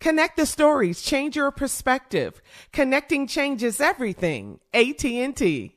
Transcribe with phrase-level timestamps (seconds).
[0.00, 2.40] Connect the stories, change your perspective.
[2.72, 4.58] Connecting changes everything.
[4.72, 5.76] AT&T.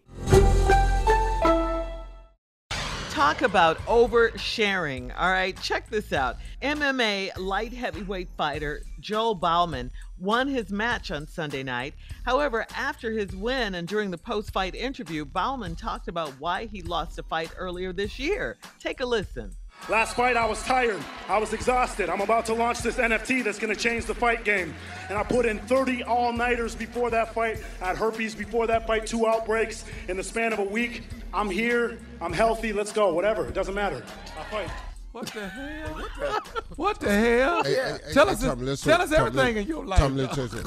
[3.09, 5.13] Talk about oversharing.
[5.15, 6.37] All right, check this out.
[6.61, 11.93] MMA light heavyweight fighter Joel Bauman won his match on Sunday night.
[12.25, 16.81] However, after his win and during the post fight interview, Bauman talked about why he
[16.81, 18.57] lost a fight earlier this year.
[18.79, 19.53] Take a listen.
[19.89, 21.01] Last fight, I was tired.
[21.27, 22.09] I was exhausted.
[22.09, 24.73] I'm about to launch this NFT that's going to change the fight game.
[25.09, 27.61] And I put in 30 all nighters before that fight.
[27.81, 31.03] I had herpes before that fight, two outbreaks in the span of a week.
[31.33, 31.99] I'm here.
[32.21, 32.71] I'm healthy.
[32.71, 33.13] Let's go.
[33.13, 33.45] Whatever.
[33.47, 34.03] It doesn't matter.
[34.39, 34.69] I fight.
[35.11, 35.93] What the hell?
[35.93, 37.63] What the, what the hell?
[37.63, 39.99] Hey, hey, tell hey, us, Tommy, let's tell us Tommy, everything let- in your life.
[39.99, 40.63] Tommy, let's tell you.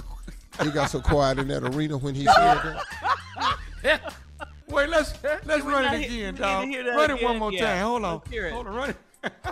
[0.63, 2.61] He got so quiet in that arena when he said
[3.83, 4.01] that.
[4.69, 6.65] Wait, let's let's we run it again, we need to dog.
[6.97, 7.25] Run it again.
[7.25, 7.67] one more Yeah.
[7.75, 7.83] time.
[7.85, 8.15] Hold on.
[8.19, 8.53] Let's hear it.
[8.53, 8.97] Hold on, run it.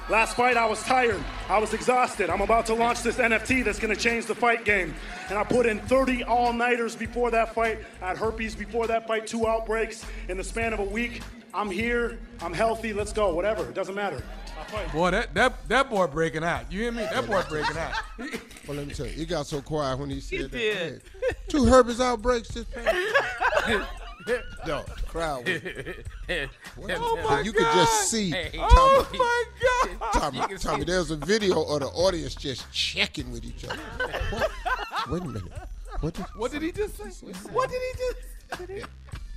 [0.08, 1.22] Last fight, I was tired.
[1.48, 2.30] I was exhausted.
[2.30, 4.94] I'm about to launch this NFT that's going to change the fight game.
[5.28, 7.78] And I put in 30 all nighters before that fight.
[8.02, 11.22] I had herpes before that fight, two outbreaks in the span of a week.
[11.54, 12.18] I'm here.
[12.40, 12.92] I'm healthy.
[12.92, 13.34] Let's go.
[13.34, 13.64] Whatever.
[13.68, 14.22] It doesn't matter.
[14.92, 16.70] Boy, that, that that boy breaking out.
[16.72, 17.02] You hear me?
[17.02, 17.92] That boy breaking out.
[18.66, 20.50] Well, let me tell you, he got so quiet when he said that.
[20.52, 21.02] did.
[21.48, 22.96] Two herpes outbreaks just past
[24.66, 25.60] No, the crowd was.
[26.96, 27.74] Oh my you could God.
[27.74, 28.34] just see.
[28.58, 30.12] Oh Tommy, my God.
[30.14, 33.76] Tommy, Tommy, there's a video of the audience just checking with each other.
[34.30, 34.50] What?
[35.10, 35.52] Wait a minute.
[36.00, 37.30] What did, What did he just say?
[37.52, 38.88] What did he just?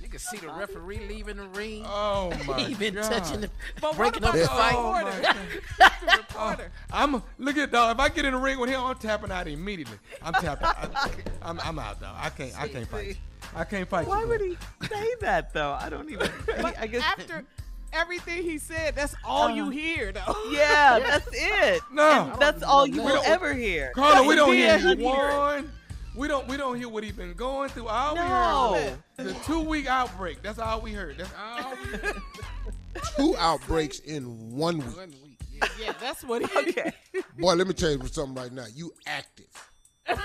[0.08, 1.84] You can see the referee leaving the ring.
[1.84, 3.12] Oh my he been God.
[3.12, 5.04] touching the, But breaking up about the the fight.
[5.04, 5.50] reporter?
[6.40, 6.56] Oh,
[6.92, 7.96] I'm look at dog.
[7.96, 9.98] If I get in the ring with him, I'm tapping out immediately.
[10.22, 10.68] I'm tapping.
[10.68, 11.10] I,
[11.42, 12.14] I'm, I'm out, dog.
[12.16, 12.58] I can't.
[12.58, 13.08] I can't fight.
[13.08, 13.14] You.
[13.56, 14.28] I can't fight Why you.
[14.28, 14.56] would he
[14.88, 15.72] say that though?
[15.72, 16.30] I don't even.
[16.48, 17.02] I, I guess.
[17.02, 17.44] After
[17.92, 19.70] everything he said, that's all you uh-huh.
[19.72, 20.48] hear, though.
[20.50, 21.82] yeah, that's it.
[21.92, 22.30] No.
[22.32, 23.90] And that's all you will ever hear.
[23.94, 25.70] Carla, we don't hear you one.
[26.18, 26.48] We don't.
[26.48, 27.86] We don't hear what he been going through.
[27.86, 28.72] All No.
[28.72, 30.42] we heard was the two week outbreak.
[30.42, 31.16] That's all we heard.
[31.16, 31.70] That's all.
[31.70, 32.16] We heard.
[33.16, 34.24] two outbreaks in
[34.56, 34.96] one week.
[34.96, 35.68] One week, yeah.
[35.80, 36.58] Yeah, that's what he.
[36.70, 36.92] Okay.
[37.38, 38.66] Boy, let me tell you something right now.
[38.74, 39.70] You active.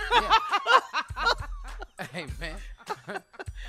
[2.12, 3.22] Hey man,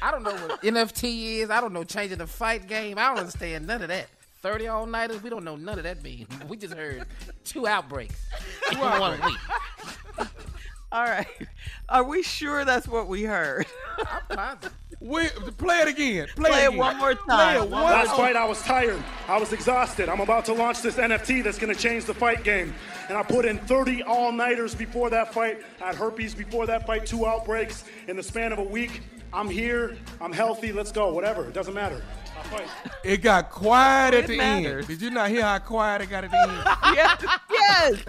[0.03, 1.51] I don't know what NFT is.
[1.51, 2.99] I don't know changing the fight game.
[2.99, 4.09] I don't understand none of that.
[4.43, 5.23] Thirty all nighters.
[5.23, 6.27] We don't know none of that mean.
[6.49, 7.05] We just heard
[7.45, 8.21] two outbreaks.
[8.73, 9.39] in one week.
[10.95, 11.27] All right.
[11.89, 13.67] Are we sure that's what we heard?
[13.99, 14.73] I'm positive.
[15.01, 15.27] We,
[15.59, 16.29] play it again.
[16.37, 16.79] Play, Play it, it again.
[16.79, 17.57] one more Play time.
[17.65, 19.03] it one Last more fight, I was tired.
[19.29, 20.09] I was exhausted.
[20.09, 22.73] I'm about to launch this NFT that's going to change the fight game.
[23.09, 25.59] And I put in 30 all nighters before that fight.
[25.83, 29.03] I had herpes before that fight, two outbreaks in the span of a week.
[29.33, 29.97] I'm here.
[30.21, 30.71] I'm healthy.
[30.73, 31.13] Let's go.
[31.13, 31.45] Whatever.
[31.49, 32.01] It doesn't matter.
[33.03, 34.85] It got quiet at It the matters.
[34.85, 34.87] end.
[34.89, 36.63] Did you not hear how quiet it got at the end?
[36.95, 37.25] yes.
[37.51, 38.03] Yes.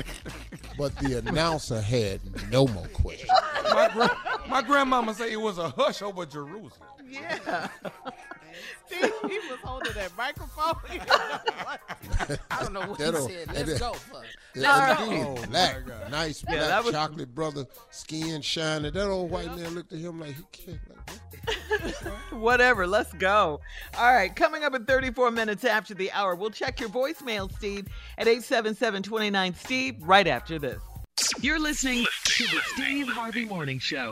[0.78, 2.20] But the announcer had
[2.52, 3.30] no more questions.
[3.74, 4.18] my, gra-
[4.50, 6.72] my grandmama said it was a hush over Jerusalem.
[7.10, 7.68] Yeah.
[8.90, 10.76] See, he was holding that microphone.
[12.52, 13.48] I don't know what he That'll- said.
[13.54, 14.26] Let's then- go, fuck.
[14.56, 15.10] That go.
[15.10, 18.94] dude Oh, black, nice Yeah, black that was- chocolate brother, skin shining.
[18.94, 20.80] That old white man looked at him like he can't.
[20.90, 21.96] Like,
[22.32, 22.88] Whatever.
[22.88, 23.60] Let's go.
[23.98, 24.36] All right.
[24.36, 27.88] Coming up in 34 minutes after the hour, we'll check your voicemail, Steve,
[28.18, 30.80] at 877 Steve, right after this.
[31.42, 34.12] You're listening to the Steve Harvey Morning Show.